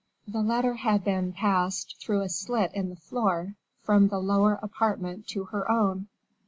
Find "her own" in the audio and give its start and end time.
5.53-6.07